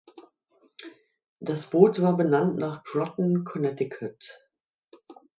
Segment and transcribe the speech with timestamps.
[1.39, 4.41] Das Boot war benannt nach Groton, Connecticut.